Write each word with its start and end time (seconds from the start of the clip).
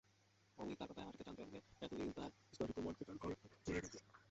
অমিত 0.57 0.77
তার 0.79 0.87
কথায় 0.89 1.05
হাসিতে 1.07 1.23
চাঞ্চল্যে 1.27 1.59
এতদিন 1.81 2.09
তাঁর 2.11 2.31
স্নেহাসক্ত 2.47 2.77
মনকে, 2.79 3.03
তাঁর 3.07 3.17
ঘরকে 3.17 3.45
ভরে 3.65 3.75
রেখেছিল। 3.77 4.01